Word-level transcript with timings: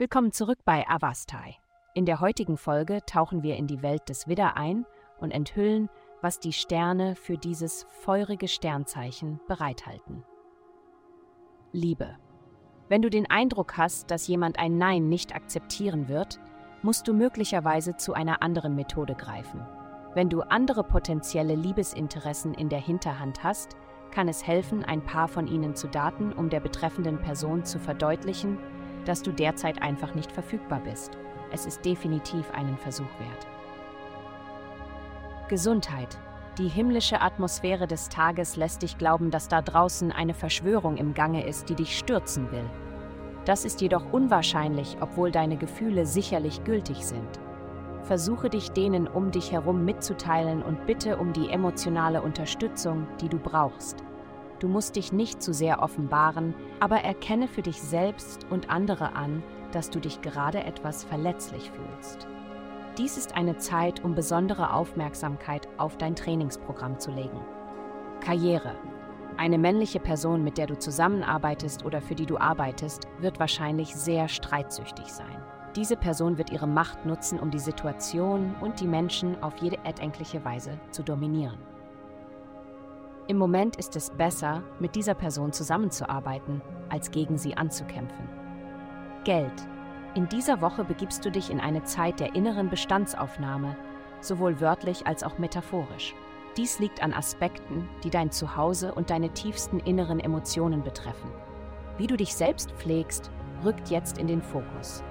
Willkommen 0.00 0.32
zurück 0.32 0.60
bei 0.64 0.88
Avastai. 0.88 1.58
In 1.92 2.06
der 2.06 2.20
heutigen 2.20 2.56
Folge 2.56 3.00
tauchen 3.04 3.42
wir 3.42 3.56
in 3.56 3.66
die 3.66 3.82
Welt 3.82 4.08
des 4.08 4.26
Widder 4.26 4.56
ein 4.56 4.86
und 5.18 5.30
enthüllen, 5.30 5.90
was 6.22 6.40
die 6.40 6.54
Sterne 6.54 7.16
für 7.16 7.36
dieses 7.36 7.86
feurige 8.00 8.48
Sternzeichen 8.48 9.40
bereithalten. 9.46 10.24
Liebe. 11.72 12.16
Wenn 12.88 13.02
du 13.02 13.10
den 13.10 13.30
Eindruck 13.30 13.76
hast, 13.76 14.10
dass 14.10 14.26
jemand 14.26 14.58
ein 14.58 14.78
Nein 14.78 15.10
nicht 15.10 15.34
akzeptieren 15.34 16.08
wird, 16.08 16.40
musst 16.80 17.06
du 17.06 17.12
möglicherweise 17.12 17.94
zu 17.98 18.14
einer 18.14 18.42
anderen 18.42 18.74
Methode 18.74 19.14
greifen. 19.14 19.60
Wenn 20.14 20.30
du 20.30 20.40
andere 20.40 20.82
potenzielle 20.82 21.56
Liebesinteressen 21.56 22.54
in 22.54 22.70
der 22.70 22.80
Hinterhand 22.80 23.44
hast, 23.44 23.76
kann 24.12 24.28
es 24.28 24.46
helfen, 24.46 24.82
ein 24.82 25.04
paar 25.04 25.28
von 25.28 25.46
ihnen 25.46 25.76
zu 25.76 25.88
daten, 25.88 26.32
um 26.32 26.48
der 26.48 26.60
betreffenden 26.60 27.18
Person 27.20 27.66
zu 27.66 27.78
verdeutlichen, 27.78 28.56
dass 29.04 29.22
du 29.22 29.32
derzeit 29.32 29.82
einfach 29.82 30.14
nicht 30.14 30.32
verfügbar 30.32 30.80
bist. 30.80 31.18
Es 31.52 31.66
ist 31.66 31.84
definitiv 31.84 32.50
einen 32.52 32.76
Versuch 32.76 33.10
wert. 33.18 33.46
Gesundheit. 35.48 36.18
Die 36.58 36.68
himmlische 36.68 37.20
Atmosphäre 37.20 37.86
des 37.86 38.08
Tages 38.08 38.56
lässt 38.56 38.82
dich 38.82 38.98
glauben, 38.98 39.30
dass 39.30 39.48
da 39.48 39.62
draußen 39.62 40.12
eine 40.12 40.34
Verschwörung 40.34 40.96
im 40.96 41.14
Gange 41.14 41.46
ist, 41.46 41.68
die 41.68 41.74
dich 41.74 41.98
stürzen 41.98 42.50
will. 42.52 42.68
Das 43.44 43.64
ist 43.64 43.80
jedoch 43.80 44.12
unwahrscheinlich, 44.12 44.96
obwohl 45.00 45.30
deine 45.30 45.56
Gefühle 45.56 46.06
sicherlich 46.06 46.62
gültig 46.64 47.04
sind. 47.06 47.40
Versuche 48.02 48.50
dich 48.50 48.70
denen 48.70 49.08
um 49.08 49.30
dich 49.30 49.52
herum 49.52 49.84
mitzuteilen 49.84 50.62
und 50.62 50.86
bitte 50.86 51.16
um 51.16 51.32
die 51.32 51.50
emotionale 51.50 52.22
Unterstützung, 52.22 53.06
die 53.20 53.28
du 53.28 53.38
brauchst. 53.38 54.04
Du 54.60 54.68
musst 54.68 54.96
dich 54.96 55.10
nicht 55.10 55.42
zu 55.42 55.54
sehr 55.54 55.82
offenbaren, 55.82 56.54
aber 56.80 56.98
erkenne 56.98 57.48
für 57.48 57.62
dich 57.62 57.80
selbst 57.80 58.46
und 58.50 58.68
andere 58.68 59.14
an, 59.14 59.42
dass 59.72 59.88
du 59.88 60.00
dich 60.00 60.20
gerade 60.20 60.62
etwas 60.64 61.02
verletzlich 61.02 61.70
fühlst. 61.70 62.28
Dies 62.98 63.16
ist 63.16 63.36
eine 63.36 63.56
Zeit, 63.56 64.04
um 64.04 64.14
besondere 64.14 64.74
Aufmerksamkeit 64.74 65.66
auf 65.78 65.96
dein 65.96 66.14
Trainingsprogramm 66.14 66.98
zu 66.98 67.10
legen. 67.10 67.40
Karriere. 68.20 68.74
Eine 69.38 69.56
männliche 69.56 70.00
Person, 70.00 70.44
mit 70.44 70.58
der 70.58 70.66
du 70.66 70.78
zusammenarbeitest 70.78 71.86
oder 71.86 72.02
für 72.02 72.14
die 72.14 72.26
du 72.26 72.36
arbeitest, 72.36 73.08
wird 73.20 73.40
wahrscheinlich 73.40 73.94
sehr 73.94 74.28
streitsüchtig 74.28 75.06
sein. 75.06 75.42
Diese 75.74 75.96
Person 75.96 76.36
wird 76.36 76.50
ihre 76.50 76.66
Macht 76.66 77.06
nutzen, 77.06 77.38
um 77.40 77.50
die 77.50 77.60
Situation 77.60 78.54
und 78.60 78.80
die 78.80 78.88
Menschen 78.88 79.42
auf 79.42 79.56
jede 79.62 79.78
erdenkliche 79.84 80.44
Weise 80.44 80.78
zu 80.90 81.02
dominieren. 81.02 81.58
Im 83.30 83.38
Moment 83.38 83.76
ist 83.76 83.94
es 83.94 84.10
besser, 84.10 84.64
mit 84.80 84.96
dieser 84.96 85.14
Person 85.14 85.52
zusammenzuarbeiten, 85.52 86.60
als 86.88 87.12
gegen 87.12 87.38
sie 87.38 87.56
anzukämpfen. 87.56 88.28
Geld. 89.22 89.52
In 90.16 90.28
dieser 90.28 90.60
Woche 90.60 90.82
begibst 90.82 91.24
du 91.24 91.30
dich 91.30 91.48
in 91.48 91.60
eine 91.60 91.84
Zeit 91.84 92.18
der 92.18 92.34
inneren 92.34 92.70
Bestandsaufnahme, 92.70 93.76
sowohl 94.20 94.60
wörtlich 94.60 95.06
als 95.06 95.22
auch 95.22 95.38
metaphorisch. 95.38 96.12
Dies 96.56 96.80
liegt 96.80 97.04
an 97.04 97.12
Aspekten, 97.12 97.88
die 98.02 98.10
dein 98.10 98.32
Zuhause 98.32 98.92
und 98.92 99.10
deine 99.10 99.32
tiefsten 99.32 99.78
inneren 99.78 100.18
Emotionen 100.18 100.82
betreffen. 100.82 101.30
Wie 101.98 102.08
du 102.08 102.16
dich 102.16 102.34
selbst 102.34 102.72
pflegst, 102.72 103.30
rückt 103.64 103.90
jetzt 103.90 104.18
in 104.18 104.26
den 104.26 104.42
Fokus. 104.42 105.04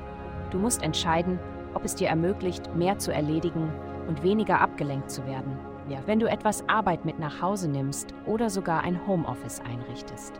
Du 0.51 0.59
musst 0.59 0.83
entscheiden, 0.83 1.39
ob 1.73 1.85
es 1.85 1.95
dir 1.95 2.09
ermöglicht, 2.09 2.75
mehr 2.75 2.97
zu 2.97 3.13
erledigen 3.13 3.71
und 4.09 4.23
weniger 4.23 4.59
abgelenkt 4.59 5.09
zu 5.09 5.25
werden 5.25 5.68
ja, 5.89 5.99
wenn 6.05 6.19
du 6.19 6.29
etwas 6.29 6.67
Arbeit 6.69 7.05
mit 7.05 7.19
nach 7.19 7.41
Hause 7.41 7.69
nimmst 7.69 8.13
oder 8.25 8.49
sogar 8.49 8.83
ein 8.83 9.05
Homeoffice 9.07 9.61
einrichtest. 9.61 10.39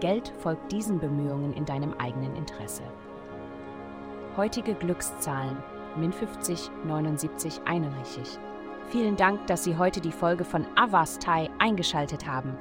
Geld 0.00 0.32
folgt 0.38 0.72
diesen 0.72 0.98
Bemühungen 0.98 1.52
in 1.52 1.64
deinem 1.64 1.94
eigenen 1.94 2.36
Interesse. 2.36 2.82
Heutige 4.36 4.74
Glückszahlen 4.74 5.56
Min 5.96 6.12
50 6.12 6.70
79 6.84 7.62
einrichtig. 7.64 8.38
Vielen 8.90 9.16
Dank, 9.16 9.46
dass 9.46 9.64
Sie 9.64 9.76
heute 9.76 10.00
die 10.00 10.12
Folge 10.12 10.44
von 10.44 10.66
Avastai 10.76 11.48
eingeschaltet 11.58 12.26
haben. 12.26 12.56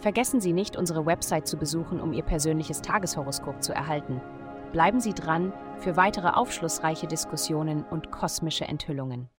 Vergessen 0.00 0.40
Sie 0.40 0.52
nicht, 0.52 0.76
unsere 0.76 1.06
Website 1.06 1.46
zu 1.46 1.56
besuchen, 1.56 2.00
um 2.00 2.12
Ihr 2.12 2.22
persönliches 2.22 2.82
Tageshoroskop 2.82 3.62
zu 3.62 3.72
erhalten. 3.72 4.20
Bleiben 4.72 5.00
Sie 5.00 5.14
dran 5.14 5.52
für 5.78 5.96
weitere 5.96 6.28
aufschlussreiche 6.28 7.06
Diskussionen 7.06 7.84
und 7.90 8.10
kosmische 8.12 8.66
Enthüllungen. 8.66 9.26